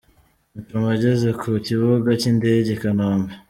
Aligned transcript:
Muchoma 0.53 0.87
ageze 0.95 1.29
ku 1.39 1.49
kibuga 1.67 2.09
cy'indege 2.19 2.69
i 2.73 2.79
Kanombe. 2.81 3.33